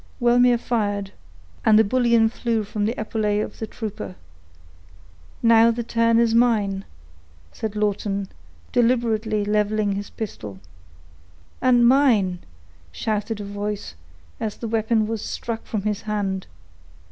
Wellmere 0.19 0.57
fired, 0.57 1.11
and 1.63 1.77
the 1.77 1.83
bullion 1.83 2.27
flew 2.27 2.63
from 2.63 2.85
the 2.85 2.99
epaulet 2.99 3.43
of 3.43 3.59
the 3.59 3.67
trooper. 3.67 4.15
"Now 5.43 5.69
the 5.69 5.83
turn 5.83 6.17
is 6.17 6.33
mine," 6.33 6.85
said 7.51 7.75
Lawton, 7.75 8.27
deliberately 8.71 9.45
leveling 9.45 9.91
his 9.91 10.09
pistol. 10.09 10.59
"And 11.61 11.87
mine!" 11.87 12.39
shouted 12.91 13.39
a 13.41 13.45
voice, 13.45 13.93
as 14.39 14.57
the 14.57 14.67
weapon 14.67 15.05
was 15.05 15.21
struck 15.23 15.67
from 15.67 15.83
his 15.83 16.01
hand. 16.01 16.47